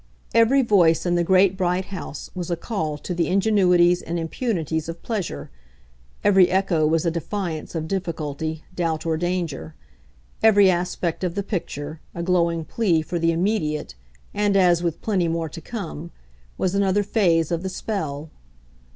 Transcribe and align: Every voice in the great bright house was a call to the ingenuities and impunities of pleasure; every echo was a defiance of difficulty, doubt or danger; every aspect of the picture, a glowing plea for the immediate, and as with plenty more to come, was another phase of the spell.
Every 0.33 0.63
voice 0.63 1.05
in 1.05 1.13
the 1.13 1.23
great 1.23 1.55
bright 1.55 1.85
house 1.93 2.31
was 2.33 2.49
a 2.49 2.55
call 2.55 2.97
to 2.97 3.13
the 3.13 3.27
ingenuities 3.27 4.01
and 4.01 4.17
impunities 4.17 4.89
of 4.89 5.03
pleasure; 5.03 5.51
every 6.23 6.49
echo 6.49 6.87
was 6.87 7.05
a 7.05 7.11
defiance 7.11 7.75
of 7.75 7.87
difficulty, 7.87 8.63
doubt 8.75 9.05
or 9.05 9.15
danger; 9.15 9.75
every 10.41 10.71
aspect 10.71 11.23
of 11.23 11.35
the 11.35 11.43
picture, 11.43 12.01
a 12.15 12.23
glowing 12.23 12.65
plea 12.65 13.03
for 13.03 13.19
the 13.19 13.31
immediate, 13.31 13.93
and 14.33 14.57
as 14.57 14.81
with 14.81 15.03
plenty 15.03 15.27
more 15.27 15.49
to 15.49 15.61
come, 15.61 16.09
was 16.57 16.73
another 16.73 17.03
phase 17.03 17.51
of 17.51 17.61
the 17.61 17.69
spell. 17.69 18.31